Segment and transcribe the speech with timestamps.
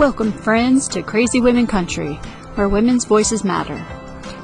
[0.00, 2.14] Welcome, friends, to Crazy Women Country,
[2.54, 3.78] where women's voices matter.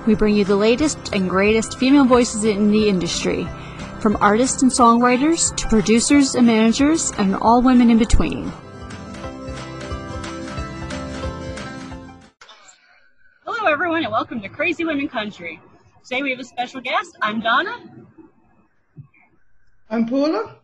[0.06, 3.48] We bring you the latest and greatest female voices in the industry,
[4.00, 8.52] from artists and songwriters to producers and managers, and all women in between.
[13.46, 15.58] Hello, everyone, and welcome to Crazy Women Country.
[16.04, 17.16] Today we have a special guest.
[17.22, 17.76] I'm Donna.
[19.88, 20.56] I'm Paula.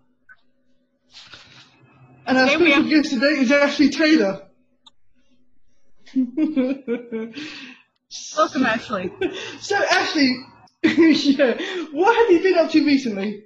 [2.26, 4.48] And our Today we special have- guest today is Ashley Taylor.
[8.36, 9.10] Welcome, Ashley.
[9.60, 10.36] so, Ashley,
[10.82, 11.56] yeah,
[11.92, 13.44] what have you been up to recently?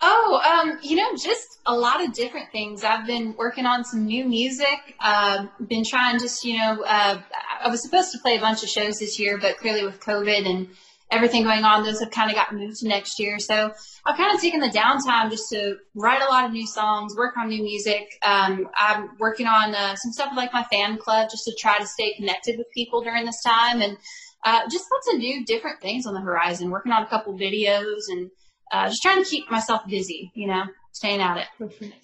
[0.00, 2.82] Oh, um, you know, just a lot of different things.
[2.84, 4.96] I've been working on some new music.
[4.98, 7.20] Uh, been trying just, you know, uh,
[7.62, 10.48] I was supposed to play a bunch of shows this year, but clearly with COVID
[10.48, 10.68] and
[11.12, 13.38] everything going on, those have kind of got moved to next year.
[13.38, 13.72] So
[14.04, 17.36] I've kind of taken the downtime just to write a lot of new songs, work
[17.36, 18.08] on new music.
[18.24, 21.86] Um, I'm working on uh, some stuff like my fan club just to try to
[21.86, 23.96] stay connected with people during this time and
[24.44, 26.70] uh, just lots of new different things on the horizon.
[26.70, 28.30] Working on a couple videos and
[28.72, 31.46] uh, just trying to keep myself busy, you know, staying at it.
[31.58, 31.94] Perfect.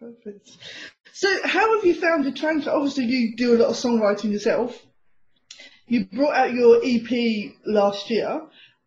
[0.00, 0.56] Perfect.
[1.12, 2.70] So, how have you found the transfer?
[2.70, 4.84] Obviously, you do a lot of songwriting yourself.
[5.88, 8.42] You brought out your EP last year.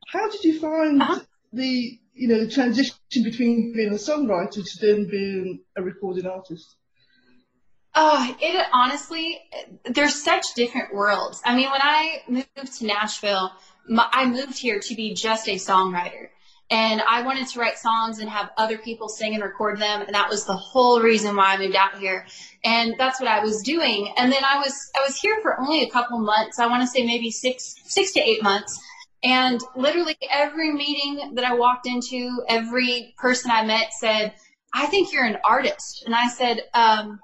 [0.07, 1.19] How did you find Uh-huh.
[1.53, 6.75] the, you know, the transition between being a songwriter to then being a recording artist?
[7.95, 9.39] Oh, it honestly,
[9.85, 11.41] there's such different worlds.
[11.43, 13.51] I mean, when I moved to Nashville,
[13.87, 16.29] my, I moved here to be just a songwriter.
[16.71, 20.01] And I wanted to write songs and have other people sing and record them.
[20.01, 22.27] And that was the whole reason why I moved out here.
[22.63, 24.13] And that's what I was doing.
[24.17, 26.59] And then I was, I was here for only a couple months.
[26.59, 28.79] I want to say maybe six, six to eight months.
[29.23, 34.33] And literally every meeting that I walked into, every person I met said,
[34.73, 36.03] I think you're an artist.
[36.05, 37.19] And I said, um,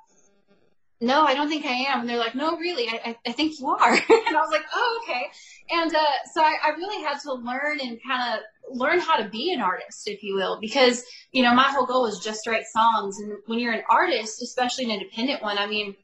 [1.00, 2.02] no, I don't think I am.
[2.02, 3.94] And they're like, no, really, I, I, I think you are.
[3.94, 5.28] and I was like, oh, okay.
[5.70, 9.30] And uh, so I, I really had to learn and kind of learn how to
[9.30, 12.52] be an artist, if you will, because, you know, my whole goal was just to
[12.52, 13.20] write songs.
[13.20, 15.96] And when you're an artist, especially an independent one, I mean,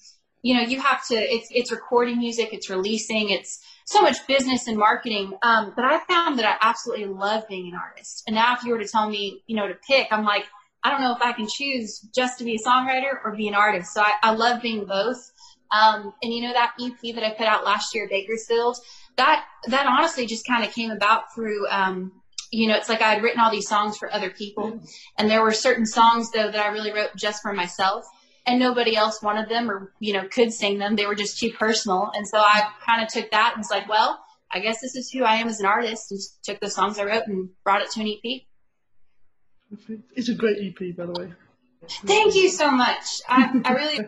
[0.42, 4.68] you know, you have to, it's, it's recording music, it's releasing, it's so much business
[4.68, 5.34] and marketing.
[5.44, 8.24] Um, but I found that I absolutely love being an artist.
[8.26, 10.46] And now if you were to tell me, you know, to pick, I'm like,
[10.84, 13.54] I don't know if I can choose just to be a songwriter or be an
[13.54, 13.94] artist.
[13.94, 15.32] So I, I love being both.
[15.72, 18.78] Um, and you know, that EP that I put out last year, Bakersfield,
[19.18, 22.12] that, that honestly just kind of came about through, um,
[22.52, 24.82] you know, it's like I had written all these songs for other people
[25.18, 28.06] and there were certain songs though that I really wrote just for myself
[28.46, 30.96] and nobody else wanted them or, you know, could sing them.
[30.96, 32.12] They were just too personal.
[32.14, 34.20] And so I kind of took that and was like, well,
[34.52, 37.00] I guess this is who I am as an artist and just took the songs
[37.00, 38.42] I wrote and brought it to an EP.
[40.16, 41.34] It's a great EP, by the way.
[41.88, 43.22] Thank you so much.
[43.28, 44.08] I, I really.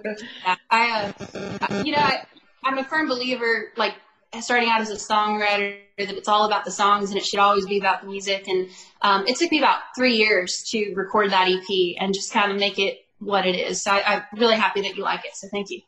[0.70, 2.26] I, uh, you know, I,
[2.64, 3.96] I'm a firm believer, like
[4.42, 7.66] starting out as a songwriter, that it's all about the songs and it should always
[7.66, 8.48] be about the music.
[8.48, 8.70] And
[9.02, 12.58] um, it took me about three years to record that EP and just kind of
[12.58, 13.82] make it what it is.
[13.82, 15.36] So I, I'm really happy that you like it.
[15.36, 15.82] So thank you.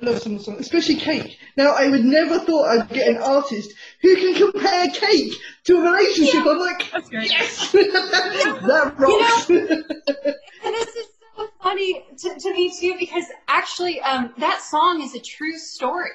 [0.00, 1.38] I love some of the songs, especially Cake.
[1.56, 5.32] Now, I would never thought I'd get an artist who can compare Cake
[5.64, 6.46] to a relationship.
[6.46, 7.30] I'm like, That's great.
[7.30, 9.50] yes, that rocks.
[9.50, 11.06] And this is
[11.36, 16.10] so funny to, to me too because actually um, that song is a true story.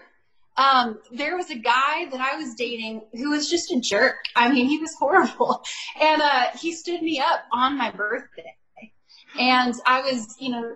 [0.55, 4.17] Um, there was a guy that I was dating who was just a jerk.
[4.35, 5.63] I mean, he was horrible,
[6.01, 8.55] and uh, he stood me up on my birthday,
[9.39, 10.75] and I was, you know.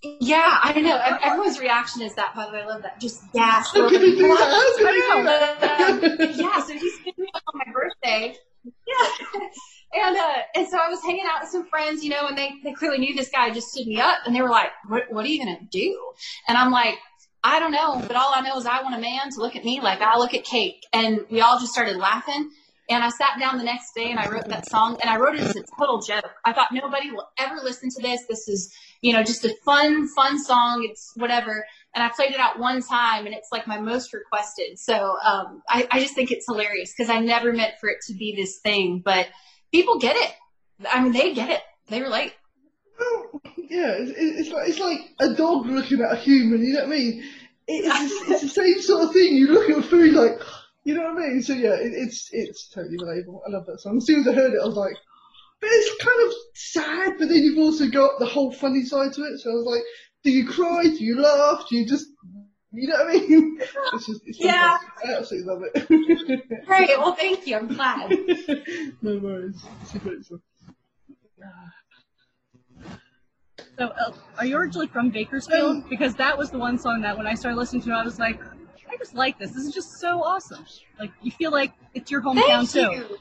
[0.00, 0.96] Yeah, I know.
[1.24, 2.32] Everyone's reaction is that.
[2.36, 3.00] By the way, I love that.
[3.00, 3.74] Just gasp.
[3.74, 4.38] How can he do that?
[4.38, 6.20] How can he do that?
[6.20, 8.36] uh, yeah, so he stood me up on my birthday.
[8.86, 9.40] Yeah.
[9.90, 12.52] And uh, and so I was hanging out with some friends, you know, and they,
[12.62, 15.24] they clearly knew this guy just stood me up and they were like, What what
[15.24, 15.98] are you gonna do?
[16.46, 16.98] And I'm like,
[17.48, 19.64] I don't know, but all I know is I want a man to look at
[19.64, 20.84] me like I look at cake.
[20.92, 22.50] And we all just started laughing.
[22.90, 25.34] And I sat down the next day and I wrote that song and I wrote
[25.34, 26.30] it as a total joke.
[26.44, 28.20] I thought nobody will ever listen to this.
[28.28, 30.86] This is, you know, just a fun, fun song.
[30.88, 31.66] It's whatever.
[31.94, 34.78] And I played it out one time and it's like my most requested.
[34.78, 38.14] So um, I, I just think it's hilarious because I never meant for it to
[38.14, 39.26] be this thing, but
[39.72, 40.34] people get it.
[40.90, 41.62] I mean, they get it.
[41.88, 42.34] They relate.
[42.98, 46.64] Well, yeah, it's, it's like it's like a dog looking at a human.
[46.64, 47.22] You know what I mean?
[47.68, 49.36] It's, it's the same sort of thing.
[49.36, 50.40] You look at food like,
[50.84, 51.42] you know what I mean?
[51.42, 53.40] So yeah, it, it's it's totally relatable.
[53.46, 53.98] I love that song.
[53.98, 54.96] As soon as I heard it, I was like,
[55.60, 57.18] but it's kind of sad.
[57.18, 59.38] But then you've also got the whole funny side to it.
[59.40, 59.82] So I was like,
[60.24, 60.82] do you cry?
[60.84, 61.66] Do you laugh?
[61.68, 62.06] Do you just
[62.72, 63.60] you know what I mean?
[63.94, 64.76] It's just, it's Yeah.
[64.78, 65.08] fantastic.
[65.08, 66.66] I absolutely love it.
[66.66, 66.98] Great.
[66.98, 67.56] Well, thank you.
[67.56, 68.10] I'm glad.
[69.02, 69.62] no worries.
[69.82, 70.40] It's a great song.
[71.42, 71.72] Ah.
[73.78, 75.88] So, uh, are you originally from Bakersfield?
[75.88, 78.18] because that was the one song that when I started listening to it, I was
[78.18, 78.40] like,
[78.90, 79.52] I just like this.
[79.52, 80.66] This is just so awesome.
[80.98, 82.90] Like, you feel like it's your hometown Thank too.
[82.90, 83.18] you.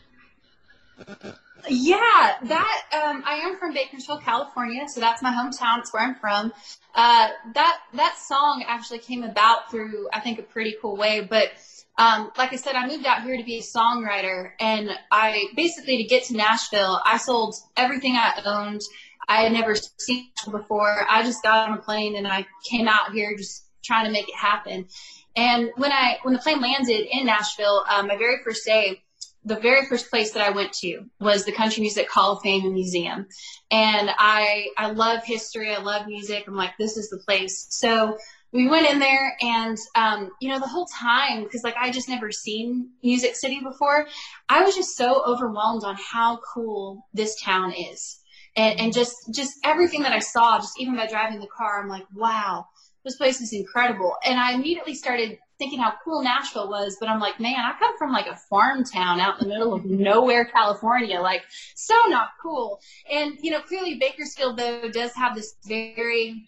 [1.69, 5.79] Yeah, that um, I am from Bakersfield, California, so that's my hometown.
[5.79, 6.53] It's where I'm from.
[6.95, 11.21] Uh, that that song actually came about through I think a pretty cool way.
[11.21, 11.51] But
[11.97, 15.97] um, like I said, I moved out here to be a songwriter, and I basically
[15.97, 18.81] to get to Nashville, I sold everything I owned.
[19.27, 21.05] I had never seen before.
[21.09, 24.29] I just got on a plane and I came out here just trying to make
[24.29, 24.87] it happen.
[25.35, 29.01] And when I when the plane landed in Nashville, um, my very first day,
[29.43, 32.73] the very first place that I went to was the Country Music Hall of Fame
[32.73, 33.27] Museum.
[33.69, 36.45] And I I love history, I love music.
[36.47, 37.67] I'm like, this is the place.
[37.69, 38.17] So
[38.51, 42.09] we went in there and um, you know the whole time because like i just
[42.09, 44.07] never seen music city before
[44.49, 48.19] i was just so overwhelmed on how cool this town is.
[48.55, 51.89] And, and just just everything that i saw just even by driving the car i'm
[51.89, 52.65] like wow
[53.05, 54.15] this place is incredible.
[54.25, 57.97] And i immediately started thinking how cool nashville was but i'm like man i come
[57.97, 61.41] from like a farm town out in the middle of nowhere california like
[61.75, 62.79] so not cool.
[63.11, 66.47] And you know clearly bakersfield though does have this very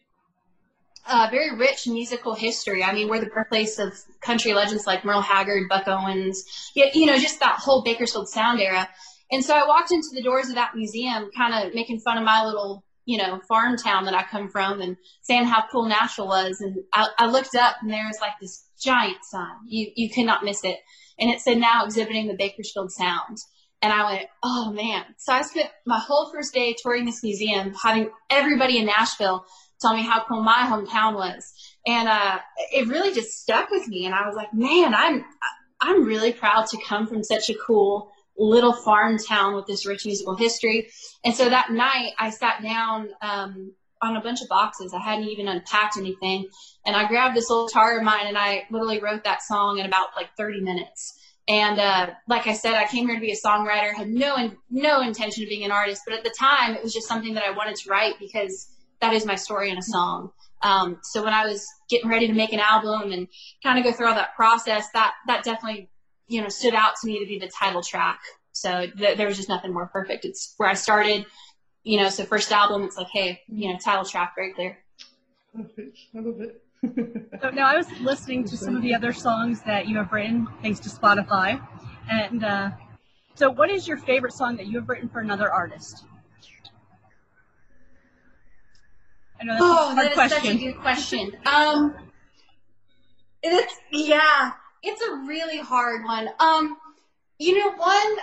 [1.09, 2.83] uh, very rich musical history.
[2.83, 6.45] I mean, we're the birthplace of country legends like Merle Haggard, Buck Owens,
[6.75, 8.87] you, know, just that whole Bakersfield sound era.
[9.31, 12.23] And so I walked into the doors of that museum, kind of making fun of
[12.23, 16.27] my little, you know, farm town that I come from and saying how cool Nashville
[16.27, 16.61] was.
[16.61, 19.55] And I, I looked up and there was like this giant sign.
[19.67, 20.77] You, you could not miss it.
[21.19, 23.37] And it said now exhibiting the Bakersfield sound.
[23.81, 25.03] And I went, oh man.
[25.17, 29.45] So I spent my whole first day touring this museum, having everybody in Nashville
[29.81, 31.53] tell me how cool my hometown was.
[31.87, 32.39] And uh,
[32.71, 34.05] it really just stuck with me.
[34.05, 35.25] And I was like, man, I'm
[35.81, 40.05] I'm really proud to come from such a cool little farm town with this rich
[40.05, 40.89] musical history.
[41.23, 44.93] And so that night, I sat down um, on a bunch of boxes.
[44.93, 46.47] I hadn't even unpacked anything,
[46.85, 49.85] and I grabbed this old guitar of mine and I literally wrote that song in
[49.85, 51.15] about like 30 minutes.
[51.47, 53.93] And uh, like I said, I came here to be a songwriter.
[53.93, 56.93] Had no in, no intention of being an artist, but at the time, it was
[56.93, 58.67] just something that I wanted to write because
[59.01, 60.31] that is my story in a song.
[60.61, 63.27] Um, so when I was getting ready to make an album and
[63.63, 65.89] kind of go through all that process, that that definitely
[66.27, 68.19] you know stood out to me to be the title track.
[68.51, 70.25] So th- there was just nothing more perfect.
[70.25, 71.25] It's where I started.
[71.83, 74.79] You know, so first album, it's like, hey, you know, title track right there.
[75.55, 75.97] Perfect.
[76.15, 76.61] I love it.
[77.41, 80.47] So now I was listening to some of the other songs that you have written
[80.61, 81.65] thanks to Spotify.
[82.09, 82.71] And uh,
[83.35, 86.05] so, what is your favorite song that you have written for another artist?
[89.39, 90.43] I know that's a Oh, hard that is question.
[90.43, 91.37] such a good question.
[91.45, 91.95] Um,
[93.41, 94.51] it's yeah,
[94.83, 96.29] it's a really hard one.
[96.39, 96.77] Um,
[97.37, 98.17] you know, one,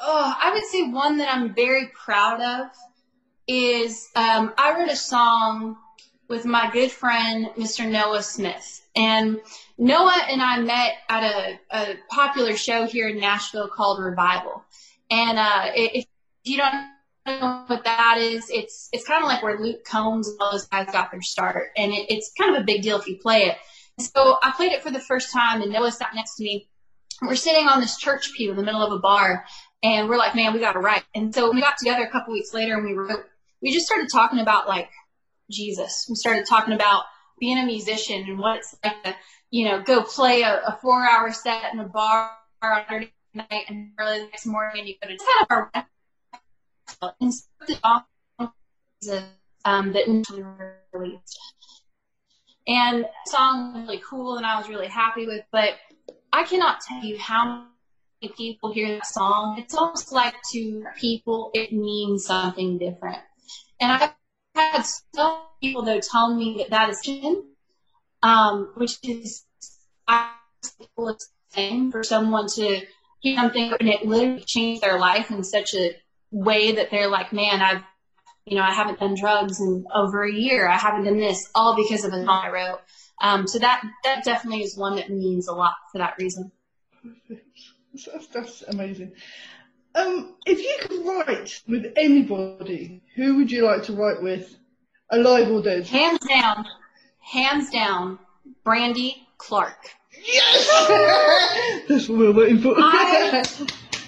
[0.00, 2.70] oh, I would say one that I'm very proud of
[3.46, 5.76] is um, I wrote a song
[6.28, 7.86] with my good friend Mr.
[7.90, 9.40] Noah Smith, and
[9.76, 14.64] Noah and I met at a, a popular show here in Nashville called Revival,
[15.10, 16.06] and uh, if
[16.44, 16.86] you don't know
[17.24, 20.90] what that is, it's it's kind of like where Luke Combs and all those guys
[20.90, 23.56] got their start, and it, it's kind of a big deal if you play it.
[23.98, 26.68] So I played it for the first time, and Noah sat next to me.
[27.22, 29.44] We're sitting on this church pew in the middle of a bar,
[29.82, 32.32] and we're like, "Man, we got to write." And so we got together a couple
[32.32, 33.24] weeks later, and we wrote.
[33.62, 34.88] We just started talking about like
[35.50, 36.06] Jesus.
[36.08, 37.04] We started talking about
[37.38, 39.16] being a musician and what it's like to,
[39.50, 42.30] you know, go play a, a four-hour set in a bar
[42.62, 45.89] on Saturday night, and early the next morning you go to kind of our
[47.20, 48.52] and so the song
[49.64, 50.44] um, that initially
[50.92, 51.38] released.
[52.66, 55.74] And song was really cool and I was really happy with, but
[56.32, 57.64] I cannot tell you how
[58.22, 59.58] many people hear that song.
[59.58, 63.18] It's almost like to people it means something different.
[63.80, 64.12] And I've
[64.54, 64.82] had
[65.14, 67.44] some people though tell me that that is sin,
[68.22, 69.44] um, which is
[70.06, 70.32] I
[71.50, 72.80] thing for someone to
[73.20, 75.96] hear something and it literally changed their life in such a
[76.30, 77.82] way that they're like, man, I've,
[78.44, 80.68] you know, I haven't done drugs in over a year.
[80.68, 82.80] I haven't done this all because of a song I wrote.
[83.20, 86.50] Um, so that, that definitely is one that means a lot for that reason.
[87.28, 89.12] That's, that's amazing.
[89.94, 94.56] Um, if you could write with anybody, who would you like to write with,
[95.10, 95.86] alive or dead?
[95.86, 96.64] Hands down,
[97.18, 98.18] hands down,
[98.64, 99.90] Brandy Clark.
[100.24, 101.84] Yes!
[101.88, 102.74] That's what we're waiting for.
[102.76, 103.42] I-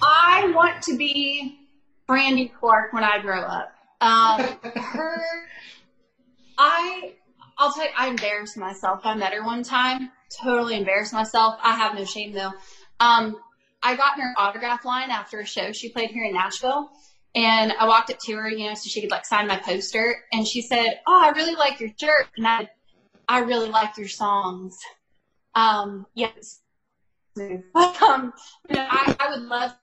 [0.05, 1.59] I want to be
[2.07, 3.73] Brandy Clark when I grow up.
[4.01, 5.21] Um, her,
[6.57, 7.13] I,
[7.57, 9.01] I'll tell you, I embarrassed myself.
[9.03, 10.09] I met her one time,
[10.41, 11.55] totally embarrassed myself.
[11.61, 12.51] I have no shame though.
[12.99, 13.35] Um,
[13.81, 16.89] I got in her autograph line after a show she played here in Nashville,
[17.35, 20.15] And I walked up to her, you know, so she could like sign my poster.
[20.31, 22.69] And she said, "Oh, I really like your shirt." And I,
[23.27, 24.77] I really like your songs.
[25.55, 26.59] Um, yes.
[27.75, 28.33] Um,
[28.69, 29.73] you know, I, I would love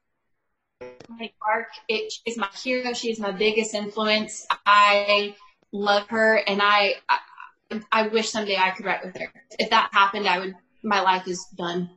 [0.81, 1.69] Brandy Clark.
[1.89, 2.93] It, she's my hero.
[2.93, 4.47] She's my biggest influence.
[4.65, 5.35] I
[5.73, 9.33] love her, and I, I, I wish someday I could write with her.
[9.59, 10.55] If that happened, I would.
[10.83, 11.91] My life is done.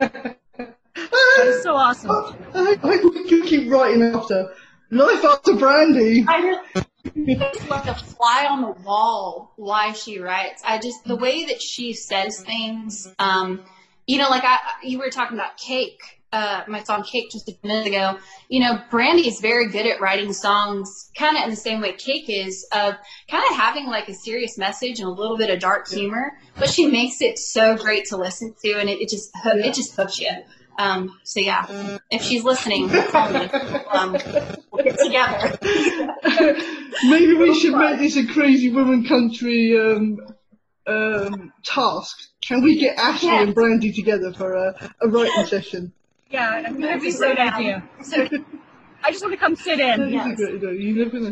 [0.00, 2.10] That's so awesome.
[2.54, 4.54] I, I hope we can keep writing after.
[4.90, 6.24] Life after Brandy.
[6.26, 6.84] I really
[7.16, 10.62] it's like a fly on the wall why she writes.
[10.64, 13.12] I just the way that she says things.
[13.18, 13.64] Um,
[14.06, 16.00] you know, like I you were talking about cake.
[16.34, 18.18] Uh, my song Cake just a minute ago.
[18.48, 21.92] You know, Brandy is very good at writing songs, kind of in the same way
[21.92, 22.94] Cake is, of
[23.30, 26.68] kind of having like a serious message and a little bit of dark humor, but
[26.68, 30.18] she makes it so great to listen to, and it, it just it just hooks
[30.18, 30.30] you.
[30.76, 32.90] Um, so yeah, if she's listening.
[33.92, 34.16] Um,
[34.72, 35.56] we'll get together.
[37.04, 40.18] Maybe we should make this a crazy woman country um,
[40.88, 42.18] um, task.
[42.44, 43.46] Can we get Ashley Yes.
[43.46, 45.92] and Brandy together for a, a writing session?
[46.34, 47.54] Yeah, I'm gonna be So great down.
[47.54, 47.82] idea.
[48.02, 48.26] So
[49.04, 50.02] I just want to come sit in.
[50.02, 50.26] is Yes.
[50.32, 50.72] a great idea.
[50.72, 51.30] You live in a...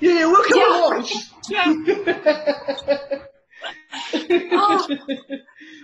[0.00, 0.74] Yeah, yeah, we'll come Yeah.
[0.74, 1.12] and watch.
[1.48, 3.18] Yeah.
[4.52, 4.86] oh,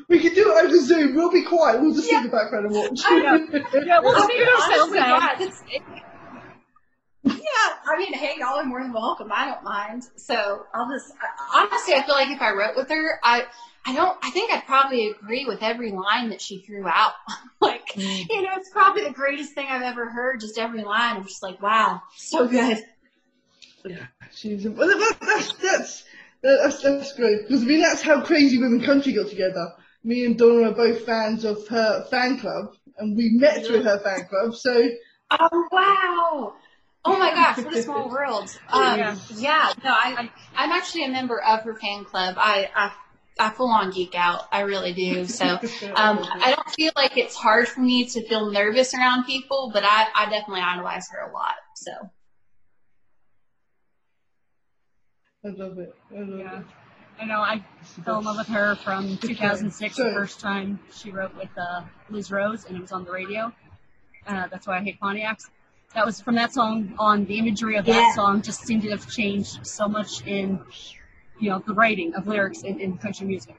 [0.09, 1.15] we can do it over Zoom.
[1.15, 1.81] We'll be quiet.
[1.81, 3.01] We'll just sit in the background and watch.
[3.07, 3.17] I
[3.85, 5.21] Yeah, we'll just I mean, ourselves honestly, out.
[5.21, 5.83] God, it's- it-
[7.27, 9.31] yeah, I mean, hey, y'all are more than welcome.
[9.33, 10.03] I don't mind.
[10.17, 13.47] So I'll just I- honestly, I feel like if I wrote with her, I
[13.87, 14.19] I don't.
[14.23, 17.13] I think I'd probably agree with every line that she threw out.
[17.61, 18.29] like, Mm.
[18.29, 20.41] you know, it's probably the greatest thing I've ever heard.
[20.41, 22.85] Just every line, I'm just like, wow, so good.
[23.85, 26.05] Yeah, she's well, that, that's that's
[26.43, 29.73] that's that's great because I mean that's how Crazy Women Country got together.
[30.03, 33.99] Me and Donna are both fans of her fan club, and we met through her
[34.01, 34.55] fan club.
[34.55, 34.89] So
[35.31, 36.55] Oh wow.
[37.07, 38.51] Oh my gosh, what a small world.
[38.73, 39.17] Um, Yeah.
[39.37, 39.73] yeah.
[39.85, 42.37] no, I, I'm actually a member of her fan club.
[42.39, 42.93] I, I,
[43.39, 44.43] I full on geek out.
[44.53, 45.27] I really do.
[45.27, 45.45] So,
[45.97, 49.83] um, I don't feel like it's hard for me to feel nervous around people, but
[49.85, 51.55] I, I definitely idolize her a lot.
[51.77, 51.93] So,
[55.45, 55.95] I love it.
[56.15, 56.59] I love Yeah.
[56.61, 56.67] it.
[57.21, 57.63] I know I
[58.05, 62.31] fell in love with her from 2006, the first time she wrote with uh, Liz
[62.33, 63.53] Rose, and it was on the radio.
[64.27, 65.49] Uh, that's why I hate Pontiacs.
[65.95, 67.25] That was from that song on.
[67.27, 68.15] The imagery of that Yeah.
[68.15, 70.59] song just seemed to have changed so much in,
[71.41, 73.57] you know, the writing of lyrics in, in country music.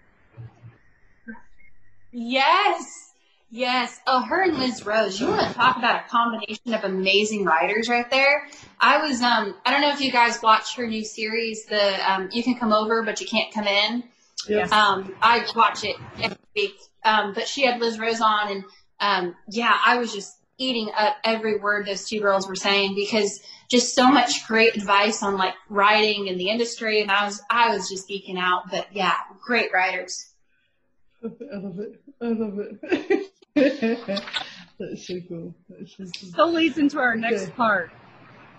[2.12, 3.13] yes.
[3.51, 4.00] Yes.
[4.05, 5.20] Oh, her and Liz Rose.
[5.20, 8.48] You want to talk about a combination of amazing writers right there.
[8.82, 12.29] I was, um, I don't know if you guys watched her new series, the, um,
[12.32, 14.03] You Can Come Over, but You Can't Come In.
[14.48, 14.63] Yeah.
[14.63, 16.75] Um, I watch it every week.
[17.03, 18.63] Um, but she had Liz Rose on, and
[19.00, 23.41] um, yeah, I was just eating up every word those two girls were saying because
[23.69, 27.75] just so much great advice on like writing in the industry, and I was I
[27.75, 28.69] was just geeking out.
[28.69, 30.31] But yeah, great writers.
[31.24, 32.01] I love it.
[32.21, 33.31] I love it.
[33.55, 35.55] that is so cool.
[35.69, 36.31] That is so cool.
[36.35, 37.51] So leads into our next Okay.
[37.53, 37.91] part.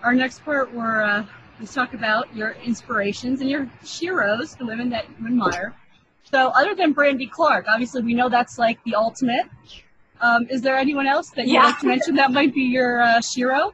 [0.03, 1.25] Our next part, where uh,
[1.59, 5.75] let's talk about your inspirations and your heroes, the women that you admire.
[6.31, 9.45] So, other than Brandy Clark, obviously we know that's like the ultimate.
[10.21, 11.63] Um, is there anyone else that you'd Yeah.
[11.63, 13.73] like to mention that might be your uh, Shero?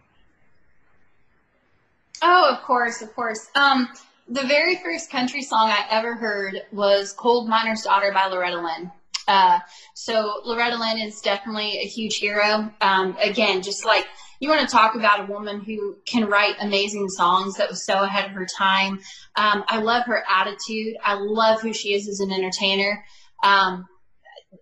[2.22, 3.50] Oh, of course, of course.
[3.56, 3.90] Um,
[4.28, 8.92] the very first country song I ever heard was "Coal Miner's Daughter" by Loretta Lynn.
[9.28, 9.60] Uh,
[9.94, 12.72] so Loretta Lynn is definitely a huge hero.
[12.82, 14.06] Um, again, just like
[14.40, 18.04] you want to talk about a woman who can write amazing songs that was so
[18.04, 19.00] ahead of her time.
[19.36, 20.98] Um, I love her attitude.
[21.04, 23.04] I love who she is as an entertainer.
[23.44, 23.88] Um,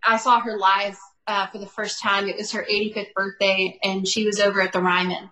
[0.03, 0.97] I saw her live
[1.31, 2.27] uh, for the first time.
[2.27, 5.29] It was her 85th birthday, and she was over at the Ryman.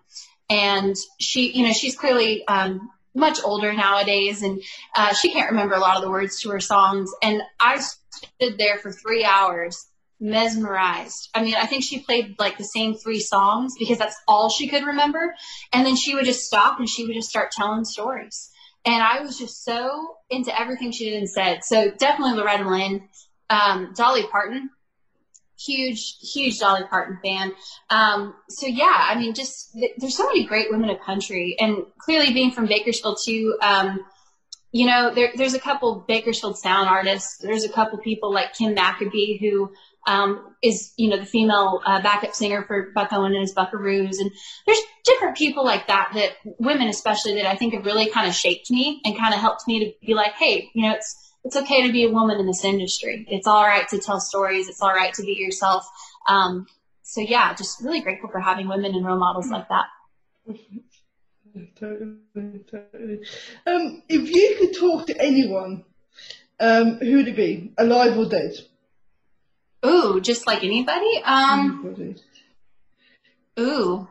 [0.50, 4.62] And she, you know, she's clearly um, much older nowadays, and
[4.96, 7.12] uh, she can't remember a lot of the words to her songs.
[7.22, 9.88] And I stood there for three hours,
[10.22, 11.30] mesmerized.
[11.34, 14.70] I mean, I think she played like the same three songs because that's all she
[14.70, 15.36] could remember.
[15.74, 18.50] And then she would just stop and she would just start telling stories.
[18.86, 21.66] And I was just so into everything she did and said.
[21.66, 23.10] So definitely Loretta Lynn,
[23.50, 24.70] um, Dolly Parton,
[25.66, 27.54] huge, huge Dolly Parton fan.
[27.90, 31.84] Um, so yeah, I mean, just th- there's so many great women of country, and
[32.00, 33.58] clearly being from Bakersfield too.
[33.62, 34.06] Um,
[34.72, 37.38] you know, there, there's a couple Bakersfield sound artists.
[37.38, 39.72] There's a couple people like Kim McAbee who
[40.08, 44.20] um, is, you know, the female uh, backup singer for Buck Owen and his Buckaroos.
[44.20, 44.32] And
[44.66, 48.36] there's different people like that, that women especially, that I think have really kind of
[48.36, 51.56] shaped me and kind of helped me to be like, hey, you know, it's it's
[51.56, 53.26] okay to be a woman in this industry.
[53.30, 54.68] It's all right to tell stories.
[54.68, 55.86] It's all right to be yourself.
[56.28, 56.68] Um,
[57.04, 59.86] so yeah, just really grateful for having women and role models like that.
[61.80, 63.20] Totally, totally.
[63.66, 65.86] Um, if you could talk to anyone,
[66.60, 68.52] um, who would it be, alive or dead?
[69.86, 71.22] Ooh, just like anybody.
[71.24, 72.22] Um, Anybody.
[73.60, 74.08] ooh,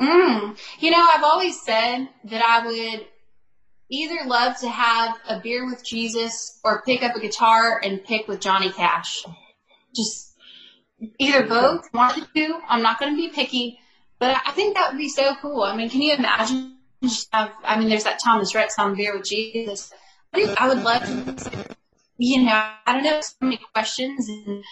[0.00, 0.58] mm.
[0.80, 3.06] You know, I've always said that I would
[3.90, 8.28] either love to have a beer with Jesus or pick up a guitar and pick
[8.28, 9.24] with Johnny Cash.
[9.94, 10.34] Just
[11.18, 12.58] either both, one of the two.
[12.68, 13.78] I'm not going to be picky,
[14.18, 15.62] but I think that would be so cool.
[15.62, 16.72] I mean, can you imagine?
[17.02, 19.92] Just have, I mean, there's that Thomas Rhett song, Beer with Jesus.
[20.32, 21.76] I think I would love to,
[22.16, 22.52] you know,
[22.86, 24.64] I don't know, so many questions and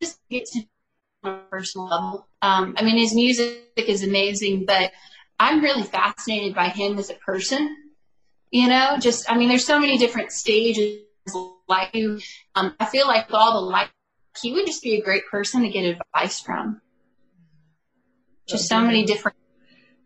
[0.00, 0.62] just get to
[1.22, 2.26] on a personal level.
[2.42, 4.90] Um, I mean, his music is amazing, but
[5.42, 7.76] I'm really fascinated by him as a person.
[8.52, 11.00] You know, just I mean, there's so many different stages
[11.68, 11.92] like.
[12.54, 13.90] Um, I feel like with all the like,
[14.40, 15.84] he would just be a great person to get
[16.14, 16.80] advice from.
[18.46, 19.36] Just so many different,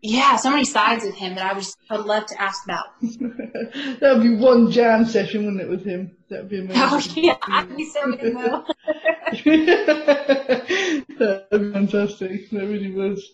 [0.01, 2.85] yeah, so many sides of him that I would just I'd love to ask about.
[3.01, 6.17] that would be one jam session, wouldn't it, with him?
[6.29, 6.81] That would be amazing.
[6.81, 8.65] Oh yeah, I'd be so.
[11.17, 12.49] That be fantastic.
[12.51, 13.31] That really was.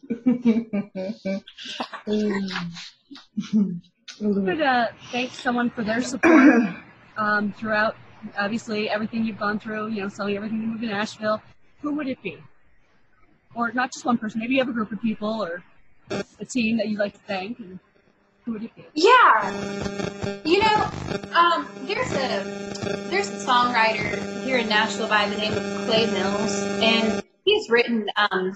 [2.07, 3.81] Um,
[4.22, 6.75] I uh, thank someone for their support
[7.17, 7.95] um, throughout,
[8.38, 11.41] obviously, everything you've gone through, you know, selling everything to move to Nashville,
[11.81, 12.38] who would it be?
[13.55, 15.63] Or not just one person, maybe you have a group of people or
[16.10, 17.79] a team that you'd like to thank, and
[18.93, 20.91] Yeah, you know,
[21.33, 22.43] um, there's a
[23.09, 28.09] there's a songwriter here in Nashville by the name of Clay Mills, and he's written
[28.17, 28.55] um,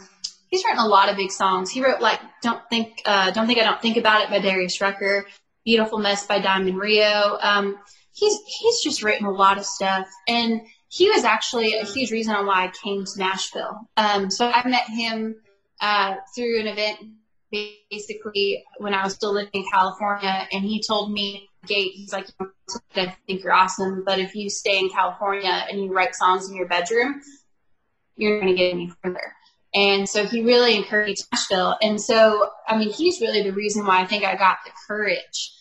[0.49, 1.71] he's written a lot of big songs.
[1.71, 4.81] He wrote like "Don't Think uh, Don't Think I Don't Think About It" by Darius
[4.81, 5.25] Rucker,
[5.63, 7.37] "Beautiful Mess" by Diamond Rio.
[7.41, 7.77] Um,
[8.13, 12.35] he's he's just written a lot of stuff, and he was actually a huge reason
[12.35, 13.87] on why I came to Nashville.
[13.95, 15.35] Um, so I met him
[15.79, 16.99] uh, through an event
[17.51, 22.27] basically when I was still living in California, and he told me, Gate, he's like,
[22.95, 26.55] I think you're awesome, but if you stay in California and you write songs in
[26.55, 27.21] your bedroom,
[28.15, 29.33] you're not going to get any further.
[29.73, 31.77] And so he really encouraged Nashville.
[31.81, 35.53] And so, I mean, he's really the reason why I think I got the courage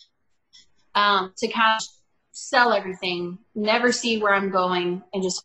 [0.95, 1.87] um, to kind of
[2.31, 5.43] sell everything, never see where I'm going, and just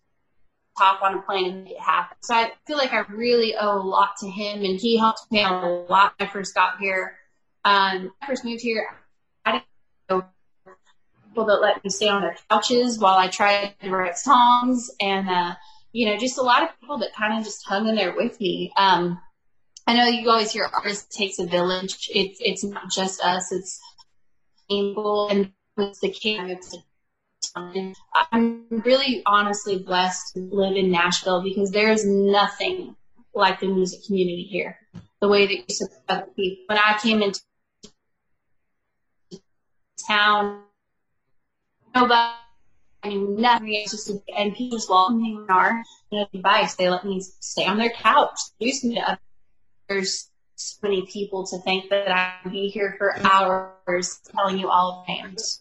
[0.76, 2.16] hop on a plane and make it happen.
[2.22, 5.40] So I feel like I really owe a lot to him, and he helped me
[5.40, 7.16] out a lot when I first got here.
[7.64, 8.88] Um, I first moved here,
[9.44, 9.64] I didn't
[10.10, 10.24] know
[11.28, 15.28] people that let me stay on their couches while I tried to write songs, and
[15.28, 15.54] uh,
[15.92, 18.40] you know, just a lot of people that kind of just hung in there with
[18.40, 18.72] me.
[18.76, 19.20] Um,
[19.86, 22.08] I know you always hear artists takes a village.
[22.14, 23.52] It's it's not just us.
[23.52, 23.80] It's
[24.68, 26.12] people and it's the.
[26.24, 26.76] It's
[27.54, 32.96] I'm really honestly blessed to live in Nashville because there is nothing
[33.34, 34.78] like the music community here.
[35.20, 36.64] The way that you support people.
[36.66, 37.40] When I came into
[40.06, 40.62] town,
[41.94, 42.34] nobody,
[43.02, 43.74] I mean, nothing.
[43.74, 46.74] It's just, and people just welcome me in our you know, advice.
[46.74, 49.18] They let me stay on their couch, introduce me to others.
[49.88, 54.68] There's so many people to think that I would be here for hours telling you
[54.68, 55.58] all of my names.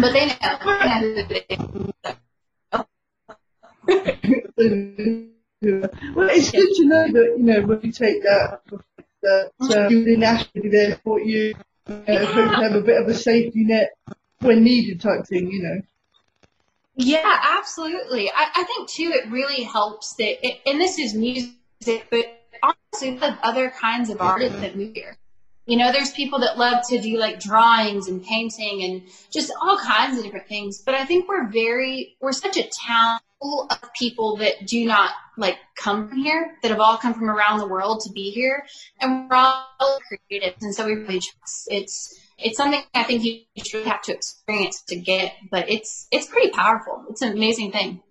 [0.00, 0.34] But they know.
[0.70, 1.58] They know it is.
[6.14, 8.62] Well, it's good to know that, you know, when you take that,
[9.22, 10.20] that uh, you're in
[10.70, 11.54] there for you,
[11.86, 13.90] uh, so you have a bit of a safety net
[14.40, 15.82] when needed type thing, you know.
[16.96, 18.30] Yeah, absolutely.
[18.30, 23.16] I, I think too, it really helps that, it, and this is music, but honestly,
[23.16, 25.16] the other kinds of artists that move here.
[25.70, 29.78] You know, there's people that love to do like drawings and painting and just all
[29.78, 30.82] kinds of different things.
[30.84, 35.58] But I think we're very, we're such a town of people that do not like
[35.76, 38.66] come from here, that have all come from around the world to be here.
[39.00, 40.54] And we're all creative.
[40.60, 44.82] And so we really just, it's, it's something I think you really have to experience
[44.88, 47.04] to get, but it's, it's pretty powerful.
[47.10, 48.02] It's an amazing thing.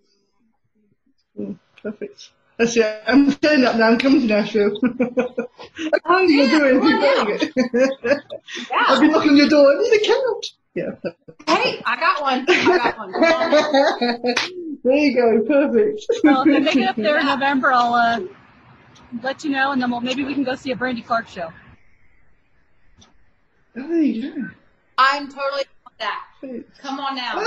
[1.38, 2.30] Mm, perfect.
[2.60, 3.04] That's it.
[3.08, 3.88] I'm staying up now.
[3.88, 4.78] I'm coming to Nashville.
[4.84, 7.54] I can't yeah, even do anything well, about it.
[8.70, 8.84] Yeah.
[8.86, 9.72] I'll be knocking your door.
[9.72, 10.56] I need a couch.
[10.76, 10.92] Yeah.
[11.48, 12.46] Hey, I got one.
[12.50, 13.12] I got one.
[14.84, 15.46] There you go.
[15.48, 16.06] Perfect.
[16.22, 18.20] Well, if I make it up there in November, I'll uh,
[19.24, 21.54] let you know, and then we'll, maybe we can go see a Brandy Clark show.
[23.74, 24.50] There you go.
[24.98, 26.26] I'm totally on that.
[26.82, 27.42] Come on now.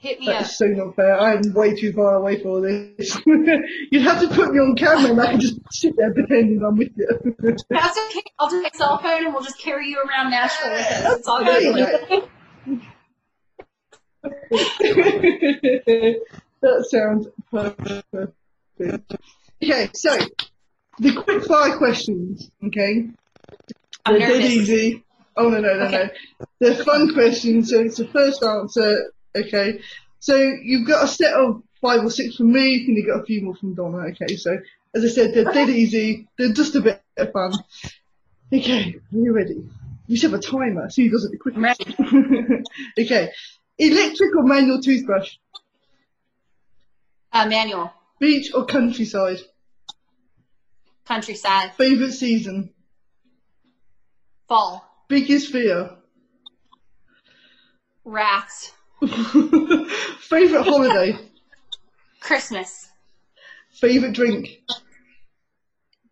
[0.00, 0.38] That's, Hit me up.
[0.40, 1.18] that's so not fair.
[1.18, 3.18] I'm way too far away for this.
[3.26, 6.76] You'd have to put me on camera and I can just sit there pretending I'm
[6.76, 7.08] with you.
[7.68, 8.22] That's okay.
[8.38, 11.18] I'll take my cell phone and we'll just carry you around Nashville with us.
[11.18, 12.28] It's all good.
[16.60, 18.04] that sounds perfect.
[19.62, 20.16] Okay, so
[20.98, 22.50] the quick fire questions.
[22.64, 23.08] Okay,
[24.06, 25.04] I'm they're dead easy.
[25.36, 26.10] Oh no no no Okay.
[26.40, 27.70] no, they're fun questions.
[27.70, 29.12] So it's the first answer.
[29.36, 29.80] Okay,
[30.18, 33.24] so you've got a set of five or six from me, and you've got a
[33.24, 33.98] few more from Donna.
[34.08, 34.58] Okay, so
[34.94, 36.28] as I said, they're dead easy.
[36.38, 37.52] They're just a bit of fun.
[38.52, 39.64] Okay, are you ready?
[40.06, 40.88] You should have a timer.
[40.90, 41.82] See who does it the quickest.
[42.98, 43.30] okay,
[43.78, 45.36] electric or manual toothbrush?
[47.32, 47.92] Uh, manual.
[48.18, 49.38] Beach or countryside?
[51.04, 51.74] Countryside.
[51.74, 52.70] Favorite season?
[54.48, 54.84] Fall.
[55.08, 55.90] Biggest fear?
[58.04, 58.72] Rats.
[60.20, 61.16] Favorite holiday?
[62.20, 62.88] Christmas.
[63.70, 64.62] Favorite drink?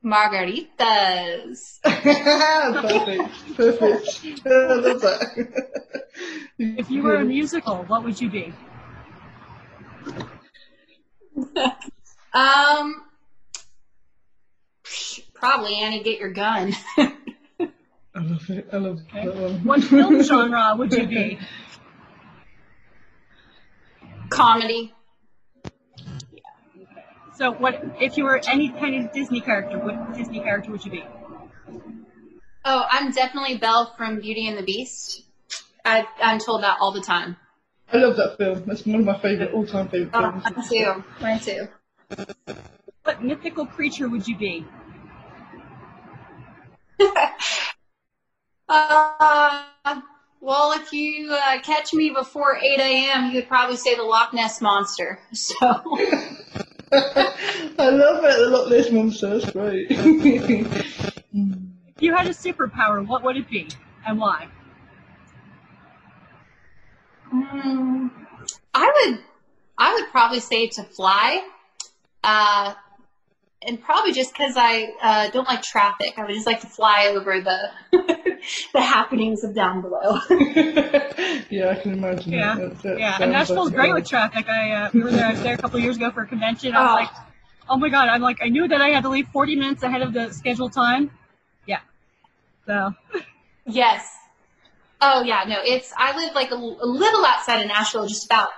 [0.04, 1.80] Margaritas.
[1.82, 4.40] perfect, perfect.
[4.46, 5.72] I love that.
[6.58, 8.52] If you were a musical, what would you be?
[12.32, 13.02] Um,
[15.34, 16.72] probably Annie, get your gun.
[16.98, 17.08] I
[18.14, 18.68] love it.
[18.72, 19.64] I love that one.
[19.64, 21.38] What film genre would you be?
[24.28, 24.92] Comedy.
[27.36, 29.78] So, what if you were any kind of Disney character?
[29.78, 31.04] What Disney character would you be?
[32.64, 35.22] Oh, I'm definitely Belle from Beauty and the Beast.
[35.84, 37.36] I, I'm told that all the time.
[37.92, 38.64] I love that film.
[38.66, 40.44] That's one of my favorite, all-time favorite Oh, films.
[40.56, 41.04] mine too.
[41.20, 41.68] Mine too.
[43.04, 44.64] What mythical creature would you be?
[50.86, 54.60] If you uh, catch me before 8 a.m., you would probably say the Loch Ness
[54.60, 55.18] Monster.
[55.34, 55.56] So,
[56.92, 58.38] I love it.
[58.38, 59.38] The Loch Ness Monster.
[59.38, 59.86] That's great.
[59.90, 63.68] If you had a superpower, what would it be
[64.06, 64.48] and why?
[67.32, 68.10] mm,
[68.74, 69.18] I would,
[69.78, 71.42] I would probably say to fly.
[72.22, 72.74] Uh,
[73.66, 77.08] and probably just because I uh, don't like traffic, I would just like to fly
[77.08, 77.70] over the
[78.72, 80.18] the happenings of down below.
[81.50, 82.32] yeah, I can imagine.
[82.32, 84.48] Yeah, That, that Yeah, sounds and Nashville's great with traffic.
[84.48, 85.26] I uh, we were there.
[85.26, 86.74] I was there a couple years ago for a convention.
[86.74, 86.94] I was Oh.
[86.94, 87.10] like,
[87.70, 88.08] oh my god!
[88.08, 90.72] I'm like, I knew that I had to leave 40 minutes ahead of the scheduled
[90.72, 91.10] time.
[91.66, 91.80] Yeah.
[92.66, 92.94] So
[93.66, 94.08] Yes.
[95.00, 98.48] Oh yeah, no, it's I live like a, a little outside of Nashville, just about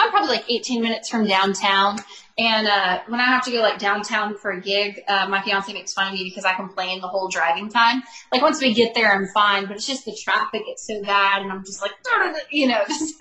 [0.00, 1.98] I'm probably like 18 minutes from downtown.
[2.38, 5.70] And uh, when I have to go like downtown for a gig, uh, my fiance
[5.72, 8.02] makes fun of me because I complain the whole driving time.
[8.32, 11.42] Like once we get there, I'm fine, but it's just the traffic gets so bad,
[11.42, 11.92] and I'm just like,
[12.50, 13.18] you know, just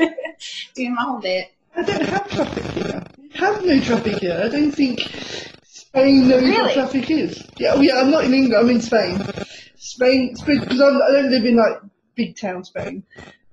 [0.73, 1.51] doing my whole bit.
[1.75, 3.03] I don't have traffic here.
[3.17, 4.41] We have no traffic here.
[4.41, 5.01] I don't think
[5.63, 7.43] Spain knows what traffic is.
[7.57, 8.55] Yeah, oh yeah, I'm not in England.
[8.55, 9.21] I'm in Spain.
[9.75, 11.81] Spain, Spain, because I don't live in like
[12.15, 13.03] big town Spain.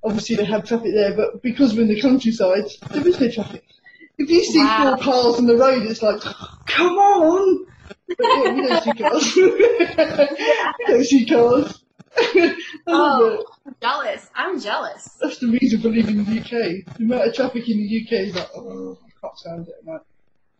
[0.06, 3.64] Obviously, they have traffic there, but because we're in the countryside, there is no traffic.
[4.18, 4.96] If you see Wow.
[4.96, 6.20] four cars on the road, it's like,
[6.66, 7.66] come on!
[8.16, 9.36] But yeah, we don't see cars.
[9.36, 11.82] we don't see cars.
[12.86, 14.30] oh, I'm jealous.
[14.34, 15.08] I'm jealous.
[15.20, 16.96] That's the reason for living in the UK.
[16.96, 19.74] The amount of traffic in the UK is like, oh, I can't stand it.
[19.86, 20.00] Like,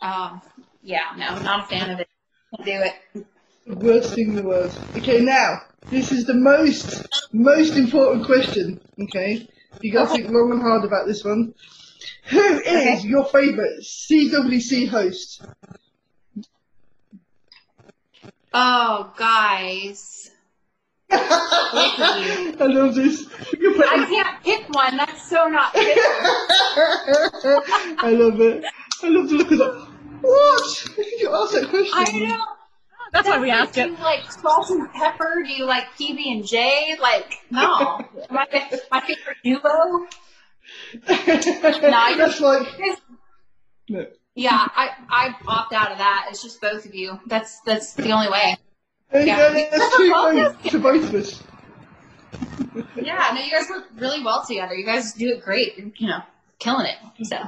[0.02, 0.42] Oh, um,
[0.82, 2.08] yeah, no, I'm not a fan of it.
[2.54, 2.82] Can't do
[3.22, 3.26] it.
[3.66, 4.76] the worst thing in the world.
[4.96, 8.80] Okay, now, this is the most, most important question.
[9.00, 9.48] Okay?
[9.80, 11.54] You gotta think long and hard about this one.
[12.30, 13.00] Who is Okay.
[13.02, 15.42] your favourite CWC host?
[18.52, 20.30] Oh, guys.
[21.10, 23.26] I love this.
[23.28, 24.96] I can't pick one.
[24.96, 25.84] That's so not fair.
[27.98, 28.64] I love it.
[29.02, 29.88] I love the look of that.
[30.22, 30.88] What?
[31.20, 31.92] You asked that question.
[31.94, 32.55] I know.
[33.16, 33.90] That's why we asked Do it.
[33.90, 35.42] you like salt and pepper?
[35.46, 36.96] Do you like PB and J?
[37.00, 38.00] Like no.
[38.30, 38.46] my
[38.90, 40.06] my favorite duo.
[41.06, 42.68] That's like.
[43.88, 44.06] No.
[44.34, 46.28] Yeah, I I opt out of that.
[46.30, 47.18] It's just both of you.
[47.26, 48.56] That's that's the only way.
[49.14, 49.68] Yeah.
[49.70, 51.42] That's two votes to both of us.
[53.00, 54.74] Yeah, no, you guys work really well together.
[54.74, 55.78] You guys do it great.
[55.78, 56.20] You're, you know,
[56.58, 57.26] killing it.
[57.26, 57.38] So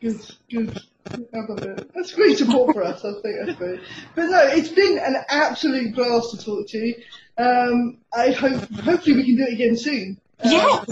[0.00, 0.80] Good, good.
[1.12, 1.90] I love it.
[1.94, 3.04] That's great support for us.
[3.04, 3.80] I think that's great.
[4.14, 6.94] But no, it's been an absolute blast to talk to you.
[7.36, 10.18] Um, I hope, hopefully, we can do it again soon.
[10.42, 10.86] Um, Yes.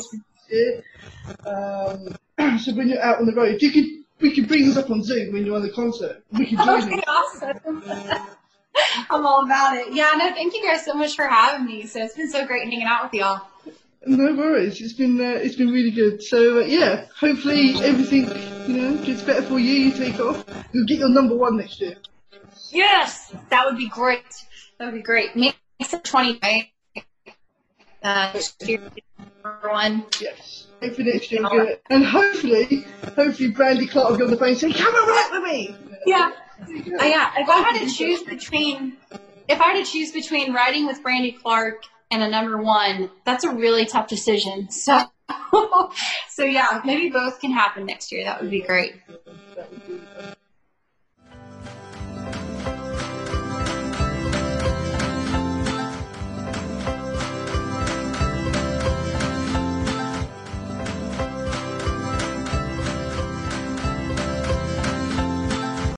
[0.50, 1.48] yeah.
[1.50, 3.86] Um, so when you're out on the road, you could
[4.20, 6.22] we could bring this up on Zoom when you're on the concert.
[6.30, 7.82] We could join awesome.
[9.10, 9.92] I'm all about it.
[9.92, 11.86] Yeah, no, thank you guys so much for having me.
[11.86, 13.42] So it's been so great hanging out with y'all.
[14.06, 14.80] No worries.
[14.80, 16.22] It's been uh, it's been really good.
[16.22, 18.26] So uh, yeah, hopefully everything
[18.66, 19.72] you know gets better for you.
[19.72, 20.44] You take off.
[20.72, 21.96] You'll get your number one next year.
[22.70, 24.22] Yes, that would be great.
[24.78, 25.36] That would be great.
[25.36, 26.68] Make it 20, right?
[28.02, 28.32] Uh,
[29.44, 30.04] number one.
[30.20, 30.66] Yes.
[30.82, 31.82] Hopefully next year we'll get it.
[31.90, 35.42] And hopefully, hopefully Brandy Clark will be on the phone saying, come and work with
[35.44, 35.76] me!
[36.06, 38.96] Yeah, Uh, yeah, if I had to choose between,
[39.48, 43.42] if I had to choose between writing with Brandy Clark and a number one, that's
[43.42, 44.68] a really tough decision.
[45.52, 45.90] So,
[46.28, 48.24] so yeah, maybe both can happen next year.
[48.24, 48.94] That would be great.